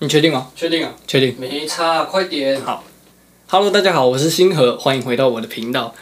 [0.00, 0.46] 你确定吗？
[0.54, 1.34] 确定啊，确定。
[1.40, 2.60] 没差，快点。
[2.60, 2.84] 好
[3.48, 5.92] ，Hello，大家好，我是星河，欢迎回到我的频道。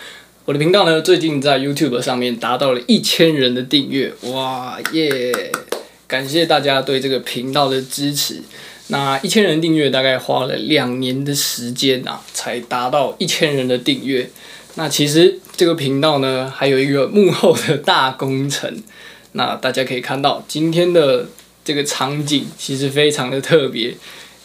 [0.45, 5.51] 我的频道呢，最近在 YouTube 上面达到了一千人的订阅，哇耶！
[6.07, 8.43] 感谢大家对这个频道的支持。
[8.89, 14.29] 那一千人订阅大概花了两年的时间啊，才达到一千人的订阅。
[14.75, 18.83] 那其实这个频道呢，还有一个幕后的大工程。
[19.33, 21.29] 那大家可以看到今天的。
[21.67, 23.93] 这个场景其实非常的特别，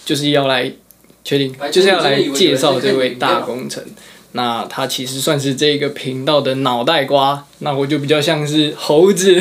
[0.03, 0.73] 就是要来
[1.23, 3.83] 确定，就是要来介绍这位大工程。
[4.31, 9.39] 那他其实算是这个频道的脑袋瓜，那我就比较像是猴子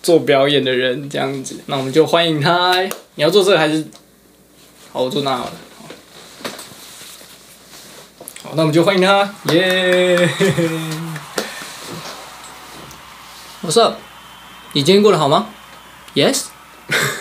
[0.00, 1.56] 做表演的人这样子。
[1.66, 2.80] 那我们就欢迎他。
[3.16, 3.84] 你要做这个还是？
[4.92, 5.52] 好，我做那好了。
[8.44, 9.34] 好，那我们就欢迎他。
[9.52, 11.18] 耶、yeah!
[13.62, 13.96] What's up？
[14.74, 15.48] 你今天过得好吗
[16.14, 16.44] ？Yes。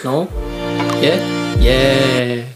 [0.04, 0.28] No，
[1.02, 1.20] 耶
[1.62, 2.48] 耶。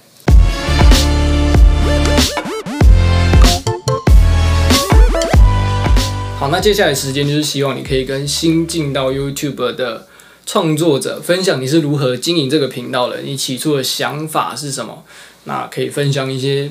[6.39, 10.07] 好，那接下来时间就是希望你可以跟新进到 YouTube 的
[10.45, 15.03] 创作者分享你是如何经营这个频道的，你起初的想法是什么？
[15.45, 16.69] 那可以分享一些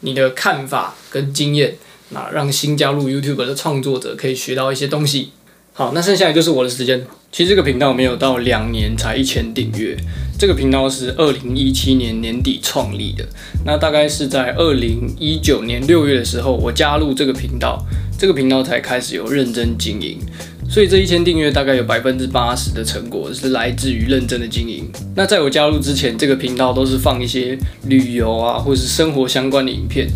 [0.00, 1.76] 你的看法跟经验，
[2.10, 5.32] 那让新加入 YouTube 的创作者可以学到一些东西。
[5.72, 7.06] 好，那剩下来就是我的时间。
[7.32, 9.96] 其实这个频道没有到两年才一千订阅，
[10.38, 13.26] 这个频道是二零一七年年底创立的。
[13.64, 17.82] 那大概是在二零一九年六月的时候，我加入这个频道，
[18.18, 20.18] 这个频道才开始有认真经营。
[20.68, 24.86] 所以这一千订阅大概有百分之八十的成果是来自于认真的经营。
[25.16, 30.06] 那在我加入之前，这个频道都是放一些旅游啊，或是生活相关的影片。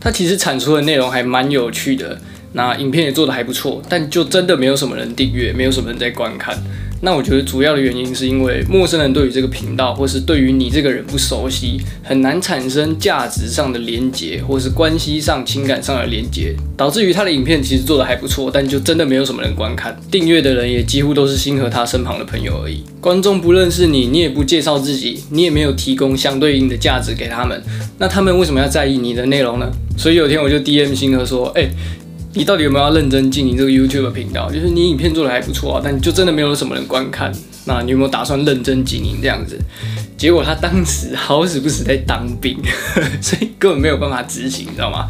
[0.00, 2.18] 它其实产出的内容还蛮有趣的。
[2.52, 6.56] 那影片也做得还不错，但就真的没有什么人订阅，没有什么人在观看。
[7.04, 19.98] 那我觉得主要的原因是因为陌生人对于这个频道，或是对于你这个人不熟悉，很难产生价值上的连结，或是关系上、情感上的连结，导致于他的影片其实做得还不错，但就真的没有什么人观看。
[20.12, 22.84] 订阅的人也几乎都是星河他身旁的朋友而已。
[23.00, 27.60] 观众不认识你，你也不介绍自己，你也没有提供相对应的价值给他们，
[27.98, 29.68] 那他们为什么要在意你的内容呢？
[29.98, 31.68] 所以有天我就 DM 星河说，哎。
[32.34, 34.50] 你到底有没有要认真经营这个 YouTube 频道？
[34.50, 37.30] 就是你影片做的还不错啊，但就真的没有什么人观看。
[37.64, 39.58] 那你有没有打算认真经营这样子？
[40.16, 42.56] 结果他当时好死不死在当兵，
[43.20, 45.06] 所以根本没有办法执行，你知道吗？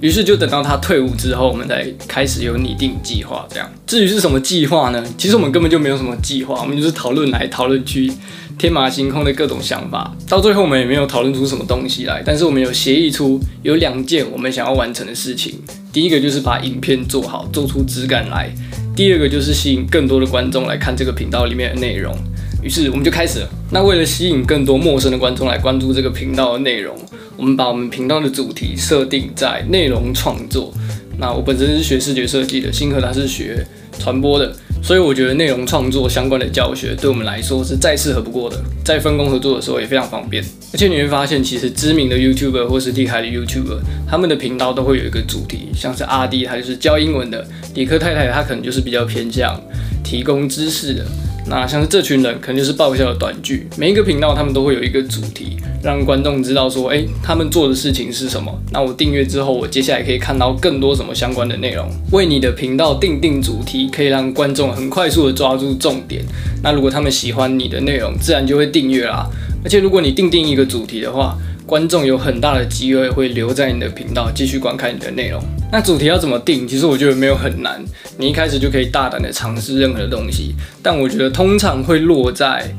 [0.00, 3.46] 于是就等到他退伍之后，我们才开始有拟定计划。
[3.48, 5.02] 这样，至于是什么计划呢？
[5.16, 8.12] 其实我们根本就没有什么计划，我们就是讨论来讨论去。
[8.56, 12.22] 天马行空的各种想法，到最后我们也没有讨论出什么东西来。
[12.24, 15.58] 但是我们有协议出有两件我们想要完成的事情。
[15.94, 18.50] 第一个就是把影片做好，做出质感来；
[18.96, 22.12] 第二个就是吸引更多的观众来看这个频道里面的内容。
[22.64, 23.48] 于是我们就开始了。
[23.70, 26.96] 那为了吸引更多陌生的观众来关注这个频道的内容，
[27.36, 30.74] 我们把我们频道的主题设定在内容创作。
[31.16, 33.64] 那我本身是学视觉设计的，星河他是学
[33.96, 34.52] 传播的。
[34.84, 40.44] 所以我觉得内容创作相关的教学对我们来说是再适合不过的，在分工合作的时候也非常方便。
[40.74, 49.58] 而且你会发现，其实知名的 YouTuber 或是厉害的 YouTuber，他们的频道都会有一个主题，像是阿弟他就是教英文的，理科太太她可能就是比较偏向
[50.04, 51.06] 提供知识的。
[51.46, 53.68] 那像是这群人，可能就是爆笑的短剧。
[53.76, 58.50] 每一个频道他们都会有一个主题，让观众知道说，诶，他们做的事情是什么。
[58.72, 61.88] 那我订阅之后，我接下来可以看到更多什么相关的内容。
[62.12, 66.24] 为你的频道定定主题，可以让观众很快速的抓住重点。
[66.62, 69.28] 那如果他们喜欢你的内容，自然就会订阅啦。
[69.62, 71.36] 而且如果你定定一个主题的话，
[71.66, 75.42] 观众有很大的机会会留在你的频道继续观看你的内容。
[75.72, 76.68] 那主题要怎么定？
[76.68, 77.82] 其实我觉得没有很难，
[78.18, 80.54] 你一开始就可以大胆的尝试任何东西。
[80.82, 82.70] 但我觉得通常会落在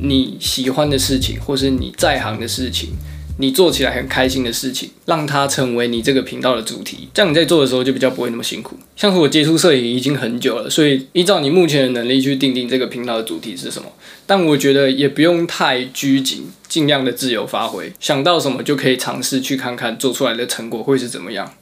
[0.00, 2.90] 你喜欢的事情，或是你在行的事情。
[3.38, 8.76] 你做起来很开心的事情，让它成为你这个频道的主题，这样你在做的时候就比较不会那么辛苦。
[8.94, 13.88] 像是我接触摄影已经很久了，所以依照你目前的能力去定定这个频道的主题是什么。
[14.26, 21.54] 但我觉得也不用太拘谨，尽量的自由发挥，想到什么就可以尝试去看看做出来的成果会是怎么样。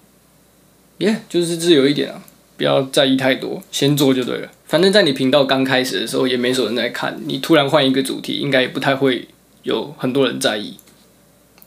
[0.98, 2.22] 耶、就是自由一点啊，
[2.56, 4.48] 不要在意太多，先做就对了。
[4.66, 9.26] 反正在你频道刚开始的时候也没什么人在看，你突然换一个主题，应该也不太会
[9.64, 10.74] 有很多人在意。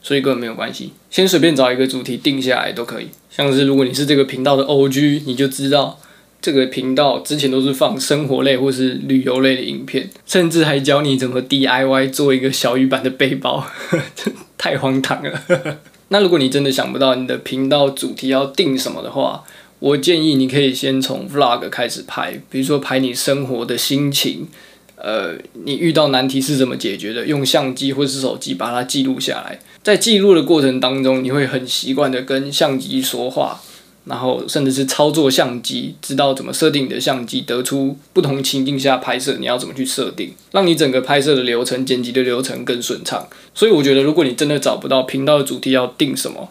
[0.06, 3.08] 所以根本没有关系，先随便找一个主题定下来都可以。
[3.28, 5.98] 像是如果你是这个频道的 OG，你就知道
[6.40, 13.66] 这个频道之前都是放生活类或是旅游类的影片，甚至还教你怎么 DIY 做一个小鱼版的背包，
[14.56, 15.42] 太荒唐了。
[16.10, 19.42] 那如果你真的想不到你的频道主题要定什么的话，
[19.80, 24.46] 我建议你可以先从 Vlog 开始拍，比如说拍你生活的心情。
[24.96, 25.34] 呃，
[25.64, 27.26] 你遇到难题是怎么解决的？
[27.26, 33.60] 用相机或是手机把它记录下来，在记录的过程当中，你会很习惯的跟相机说话，
[34.06, 43.28] 然后甚至是操作相机，知道怎么设定你的相机，得出不同情境下拍摄你要怎么去设定，让你整个拍摄的流程、剪辑的流程更顺畅。
[43.54, 46.48] 所以我觉得，如果你真的找不到频道的主题要定什么，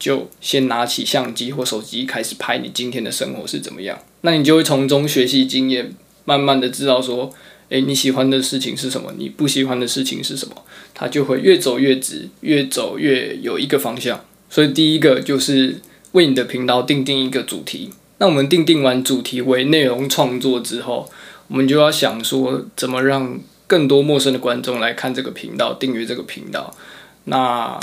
[0.00, 5.94] 就先拿起相机或手机开始拍你今天的生活是怎么样，那你就会从中学习经验，
[6.24, 7.32] 慢慢的知道说。
[7.70, 9.12] 诶，你喜欢的事情是什么？
[9.16, 10.54] 你不喜欢的事情是什么？
[10.92, 14.24] 它就会越走越直，越走越有一个方向。
[14.50, 15.80] 所以第一个就是
[16.12, 17.90] 为你的频道定定一个主题。
[18.18, 21.10] 那我们定定完主题为内容创作之后，
[21.48, 26.76] 我们就要想说怎么让更多陌生的观众来看这个频道，订阅这个频道。
[27.24, 27.80] 那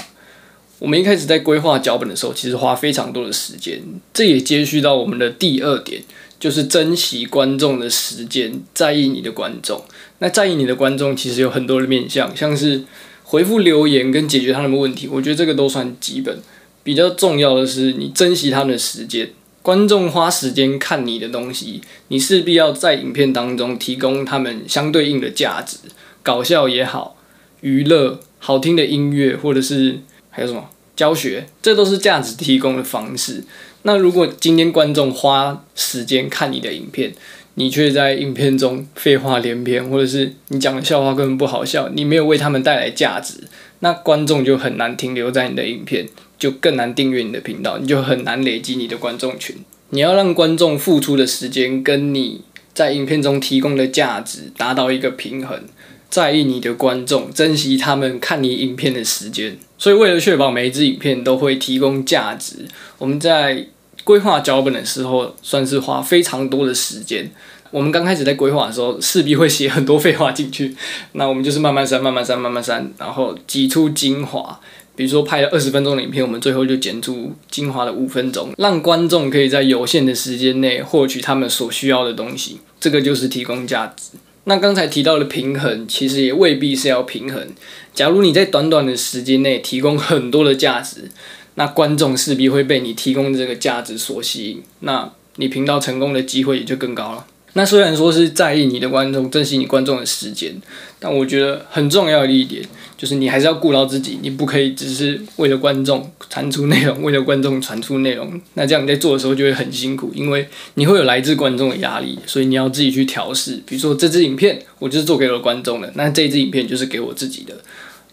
[0.80, 3.82] 我们一开始在规划脚本的时候，其实花非常多的时间。
[4.14, 6.02] 这也接续到我们的第二点。
[6.42, 9.84] 就是珍惜观众的时间，在意你的观众。
[10.18, 12.84] 那在意你的观众，其实有很多的面向，像是
[13.24, 16.40] 回复留言跟解决他们的问题，我觉得这个都算基本。
[16.84, 19.30] 比较重要的是，你珍惜他们的时间。
[19.62, 25.78] 观众花时间看你的东西，你势必要在影片当中提供他们相对应的价值，
[26.24, 27.16] 搞笑也好，
[27.62, 30.00] 娱乐、好听的音乐，或者是
[30.32, 33.44] 还有什么教学，这都是价值提供的方式。
[33.84, 37.14] 那如果今天观众花时间看你的影片，
[37.56, 43.36] 你却在影片中废话连篇，或者是你讲的笑话根本不好笑，你没有为他们带来价值，
[43.80, 46.08] 那观众就很难停留在你的影片，
[46.40, 49.58] 就更难订阅你的频道，你就很难累积你的观众群。
[49.90, 52.42] 你要让观众付出的时间跟你
[52.74, 55.64] 在影片中提供的价值达到一个平衡。
[56.10, 59.58] 在意你的观众，珍惜他们看你影片的时间。
[59.82, 62.68] 所以，为了确保每一支影片都会提供价值，
[63.00, 63.66] 我们在
[64.04, 67.32] 规划脚本的时候，算是花非常多的时间。
[67.72, 70.76] 我们刚开始在规划的时候，势必会写很多废话进去。
[71.14, 74.60] 那我们就是慢慢删，慢慢删，慢慢删，然后挤出精华。
[74.96, 82.60] 比如说拍了二十分钟的影片，我们最后就剪出精华的五分钟，让观众可以在有限的时间内获取他们所需要的东西。
[82.80, 84.20] 这个就是提供价值。
[84.46, 87.48] 那刚才提到的平衡，其实也未必是要平衡。
[87.94, 91.12] 假如你在短短的时间内提供很多的价值，
[91.56, 97.28] 那观众势必会被你提供的这个价值所吸引，那你频道成功的机会也就更高了。
[97.54, 100.56] 那虽然说是在意你的观众，珍惜你观众的时间，
[101.00, 102.64] 但我觉得很重要的一点
[102.98, 108.40] 就是你还是要顾到自己，你不可以只是为了观众产出内容，为了观众产出内容。
[108.54, 113.60] 那这样你在做的时候就会很辛苦，因为你会有来自观众的压力，所以你要自己去调试。
[113.66, 117.56] 比如说这支影片我就是做给了观众的，那这支影片就是给我自己的。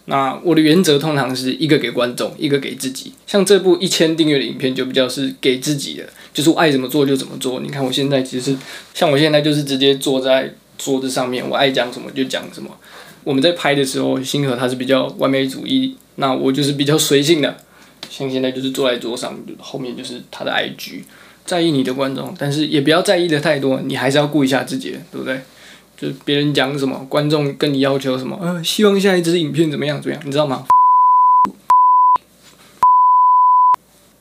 [0.09, 3.13] 那我的原则通常是一个给观众，一个给自己。
[3.27, 7.59] 像这部一千订阅的影片就比较是给自己的，就是我爱怎么做就怎么做。
[7.59, 8.57] 你看我现在其实，
[8.93, 12.69] 像我现在就是直接坐在桌子上面，我爱讲什么就讲什么。
[13.23, 17.57] 我们在拍的时候，星河他是比较完美主义，那我就是比较随性的。
[18.09, 21.03] 像现在就是坐在桌上，后面就是他的 IG，
[21.45, 25.39] 在意你的观众，但是也不要在意的太多，你还是要顾一下自己，对不对？
[25.99, 30.65] 就别人讲什么，观众跟你要求什么，呃，希望下一支影片怎么样怎么样，你知道吗？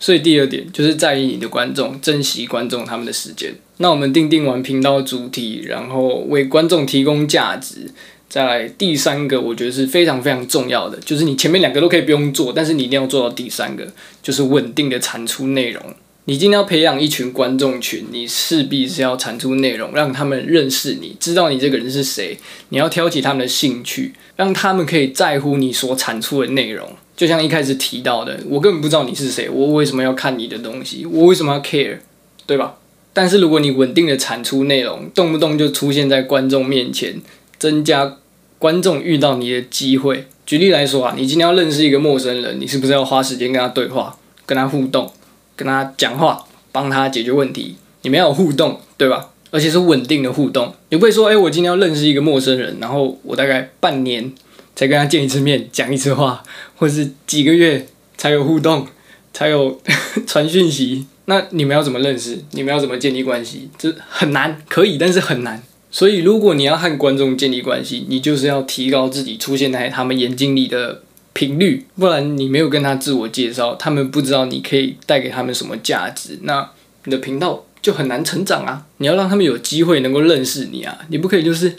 [0.01, 3.55] 所以第二点就是在意你的观众，珍惜观众他们的时间。
[3.77, 7.93] 那我们定定完频道主题，然后为观众提供价值，
[8.29, 15.83] 再来第三个，我觉得是非常非常重要的，就是你前面两个都可以不用做，但是你一定要做到第三个，就是稳定的产出内容。
[16.29, 22.37] 你今天要培养一群观众群，你势必是要产出内容，让他们认识你，知道你这个人是谁。
[22.69, 26.87] 你要挑起他们的兴趣，让他们可以在乎你所产出的内容。
[27.17, 31.07] 就像一开始提到的，我根本不知道你是谁，我为什么要看你的东西？
[31.07, 31.97] 我为什么要 care？
[32.45, 32.77] 对吧？
[33.15, 37.23] 但是如果你稳定的产出内容，动不动就出现在观众面前，
[37.59, 38.19] 增加
[38.59, 40.27] 观众遇到你的机会。
[40.45, 45.11] 举例来说啊，你今天要认识一个陌生人，你是不是要花时间跟他对话，跟他互动？
[45.59, 49.31] 跟他讲话，帮他解决问题，你们要有互动，对吧？
[49.51, 50.73] 而且是稳定的互动。
[50.91, 54.33] 你不会说，哎、我今天要认识一个陌生人，然后我大概半年
[54.77, 56.45] 才跟他见一次面，讲一次话，
[56.77, 57.87] 或是几个月
[58.17, 58.87] 才有互动，
[59.33, 59.81] 才有
[60.27, 61.07] 传讯息。
[61.25, 62.39] 那你们要怎么认识？
[62.53, 63.69] 你们要怎么建立关系？
[63.77, 65.63] 这很难，可以，但是很难。
[65.91, 71.03] 所以，如果你要和观众建立关系，你就是要提高自己出现在他们眼睛里的
[71.39, 76.69] 频率，不然你没有跟他自我介绍，他们不知道你可以带给他们什么价值，那
[77.05, 78.85] 你的频道就很难成长啊！
[78.97, 80.99] 你要让他们有机会能够认识你啊！
[81.11, 81.77] 你不可以就是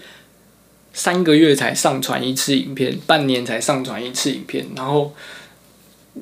[0.94, 5.14] 三个月才上传一次影片，半年才上传一次影片，然后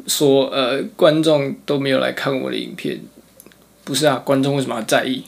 [0.08, 3.00] 说呃观众都没有来看我的影片，
[3.84, 4.16] 不是啊？
[4.26, 5.22] 观众为什么要在意？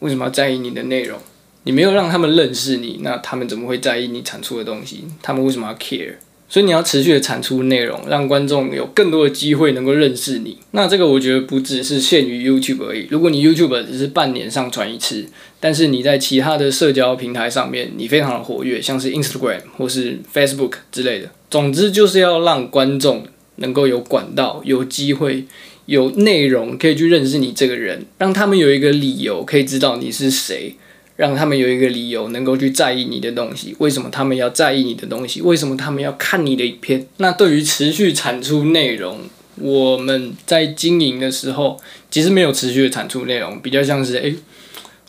[0.00, 1.18] 为什么要在意你的内容？
[1.62, 5.06] 你没有让他们认识你，那他们怎么会在意你产出的东西？
[5.22, 6.16] 他们为什么要 care？
[6.48, 10.56] 所以你要持续的产出内容，让观众有更多的机会能够认识你。
[10.70, 13.06] 那这个我觉得不只是限于 YouTube 而已。
[13.10, 15.26] 如果你 YouTube 只是半年上传一次，
[15.60, 23.26] 但是你在其他的社交平台上面你非常的活跃，像是 Instagram 或是 Facebook 之类的，总之就是要让观众
[23.56, 25.44] 能够有管道、有机会、
[25.84, 30.76] 有内容可以去认识你这个人，让他们有一个理由可以知道你是谁。
[31.18, 33.74] 让他们有一个理由能够去在意你的东西。
[33.80, 35.42] 为什么他们要在意你的东西？
[35.42, 37.08] 为什么他们要看你的影片？
[37.16, 39.22] 那对于持续产出内容，
[39.56, 44.32] 我们在经营的时候，其实没有持续的产出内容，比较像是诶，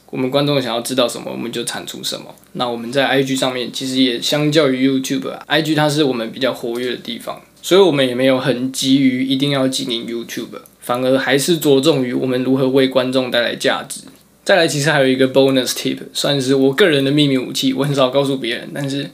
[0.10, 2.34] 我们观众想要知道什么，我们就产出什么。
[2.54, 14.02] 那我们在 IG 上面，其实也相较于 YouTube，IG 它是我们比较活跃的地方，所以我们也没有很急于一定要经营 YouTube，反而还是着重于我们如何为观众带来价值。
[14.50, 18.68] 再来，其实还有一个 bonus tip，算是我个人的秘密武器，我很少告诉别人。
[18.74, 19.08] 但是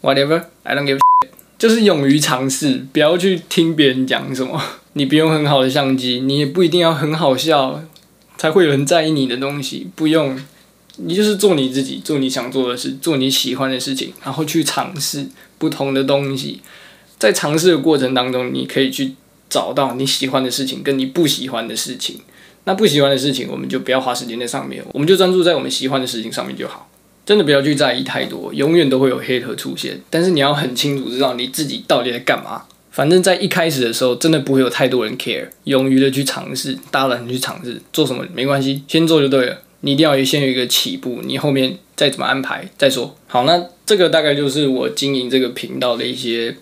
[0.00, 0.98] ，whatever，I don't give
[1.58, 4.58] 就是勇于尝试，不要去听别人讲什么。
[4.94, 7.84] 你不用很好的相机，你也不一定要很好笑，
[8.38, 9.88] 才会有人在意你的东西。
[9.94, 10.40] 不用，
[10.96, 15.26] 你就是做你自己，做你想做的事，做你喜欢的事情，然后去尝试
[15.58, 16.62] 不同的东西。
[17.18, 19.12] 在尝试的过程当中，你可以去
[19.50, 22.20] 找到你喜欢的事情，跟你不喜欢的事情。
[22.68, 26.90] 那不喜欢的事情，我们就不要花时间在上面，我们就专注在我们喜欢的事情上面就好。
[27.24, 29.98] 真的不要去在意太多，永远都会有黑客出现。
[30.10, 32.64] 但是你要很清楚知道你自己到底在干嘛。
[32.90, 35.46] 反正，在一开始的时候，真的不会有太多人 care。
[35.64, 39.62] 勇于的去尝试，大胆去尝试，做什么没关系，先做就对了。
[39.80, 43.16] 你一定要先有一个起步，你后面再怎么安排再说。
[43.28, 46.54] 好，那这个大概就是我经营这个频道的一些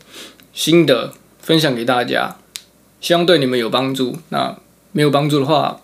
[0.52, 2.36] 心得，分享给大家，
[3.00, 4.18] 希望对你们有帮助。
[4.28, 4.56] 那
[4.92, 5.80] 没有帮助的话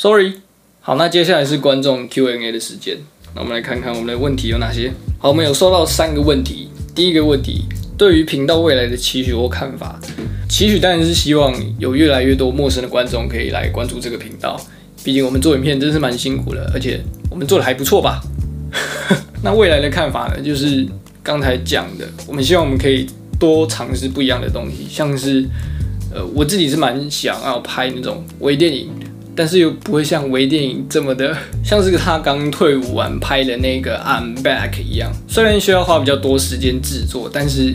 [0.00, 0.32] ，Sorry，
[0.80, 2.96] 好，那接下来是观众 Q&A 的时间。
[3.34, 4.90] 那我们来看看我们的问题有哪些。
[5.18, 6.70] 好，我们有收到三个问题。
[6.94, 7.66] 第一个问题，
[7.98, 10.00] 对于频道未来的期许或看法，
[10.48, 14.58] 期许当然是希望有越来越多陌生的观众可以来关注这个频道。
[15.04, 16.98] 毕竟我们做影片真是蛮辛苦的，而且
[17.30, 18.22] 我们做的还不错吧？
[19.44, 20.40] 那未来的看法呢？
[20.42, 20.86] 就是
[21.22, 23.06] 刚才讲的，我们希望我们可以
[23.38, 25.44] 多尝试不一样的东西，像是
[26.10, 28.88] 呃，我自己是蛮想要拍那种微电影。
[29.34, 37.74] 但是又不会像微电影这么的， 像是他刚退伍完拍的那个《I'm Back》一样，虽然需要花比较多时间制作，但是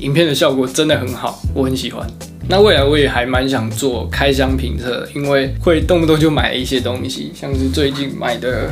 [0.00, 2.06] 影片的效果真的很好，我很喜欢。
[2.48, 8.70] 那未来我也还蛮想做开箱评测，因为会动不动就买一些东西，像是最近买的，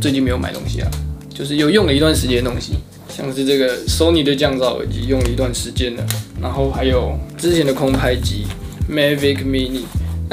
[0.00, 0.90] 最近没有买东西啊，
[1.28, 2.74] 就是有用了一段时间的东西，
[3.08, 6.06] 像是这个 Sony 的降噪耳机，用了一段时间了，
[6.40, 8.46] 然后还有之前的空拍机
[8.90, 9.82] Mavic Mini。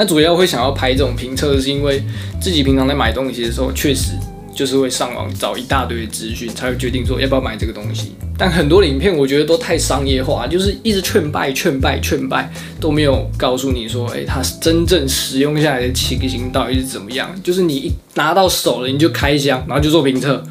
[0.00, 2.02] 那主要会想要拍这种评测，是因为
[2.40, 4.12] 自己平常在买东西的时候，确实
[4.54, 8.12] 就是会上网找一大堆资讯，才会决定说要不要买这个东西。
[8.38, 17.30] 但很多影片我觉得都太商业化，就是一直劝败、劝败、劝败，都没有告诉你说，诶，它真正使用下来的情形到底是怎么样？
[17.42, 20.42] 就是你一拿到手了，你就开箱，然后就做评测，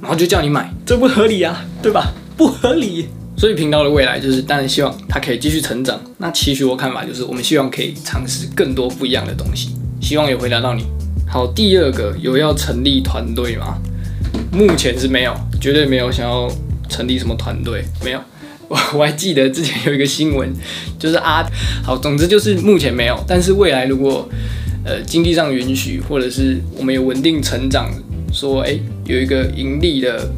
[0.00, 2.14] 然后就叫你买，这不合理啊，对吧？
[2.38, 3.08] 不合理。
[3.38, 6.00] 所以频道的未来就是，当然希望它可以继续成长。
[6.18, 9.76] 那期许我看法就是，我们希望可以尝试更多不一样的东西。
[10.00, 10.82] 希望有回答到你。
[11.28, 13.78] 好，第二个有要成立团队吗？
[14.50, 16.50] 目前是没有，绝对没有想要
[16.88, 18.20] 成立什么团队，没有。
[18.66, 20.52] 我 我还记得之前有一个新闻，
[20.98, 21.48] 就是啊，
[21.84, 23.24] 好，总之就是目前没有。
[23.28, 24.28] 但是未来如果
[24.84, 27.88] 呃经济上允许，或者是我们有稳定成长，
[28.32, 28.76] 说哎
[29.06, 30.28] 有一个盈利的。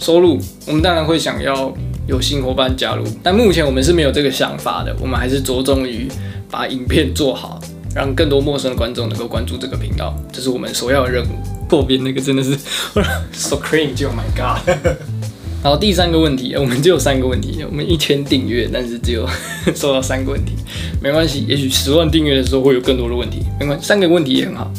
[0.00, 1.72] 收入，我们当然会想要
[2.08, 4.96] 有新伙伴加入，但目前我们是没有这个想法的。
[4.98, 6.08] 我们还是着重于
[6.50, 7.60] 把影片做好，
[7.94, 11.28] 让更多陌生的观众能够关注这个频道，这是我们首要任务。
[11.68, 12.56] 破边那个真的是
[13.30, 14.96] so cringe，Oh my god！
[15.62, 19.28] 好，第三个问题，我们只有三个问题，我们一千订阅，但是只有
[19.76, 20.54] 收到三个问题，
[21.02, 24.72] 没关系，也许十万订阅的时候会有更多的问题，没关系，三个问题也很好。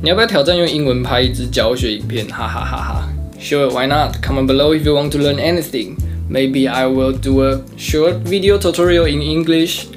[0.00, 2.24] 你要不要挑战用英文拍一支教学影片？
[2.28, 3.17] 哈哈哈哈。
[3.38, 4.20] Sure, why not?
[4.20, 5.96] Comment below if you want to learn anything.
[6.28, 9.88] Maybe I will do a short video tutorial in English.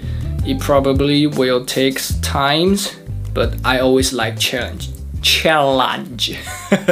[0.46, 2.78] It probably will take time,
[3.34, 4.90] but I always like challenge.
[5.22, 6.38] Challenge.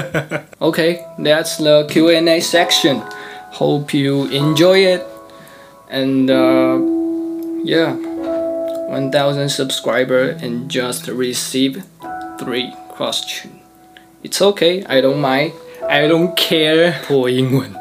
[0.62, 3.04] okay, that's the Q&A section.
[3.52, 5.08] Hope you enjoy it.
[5.90, 6.80] And uh,
[7.64, 7.94] yeah,
[8.90, 11.84] 1000 subscriber and just receive
[12.40, 13.54] three questions.
[14.24, 15.54] It's okay, I don't mind.
[15.90, 17.74] I don't care for 英文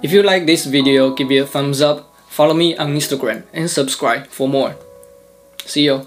[0.00, 3.68] If you like this video, give it a thumbs up, follow me on Instagram, and
[3.68, 4.76] subscribe for more.
[5.66, 6.06] See you.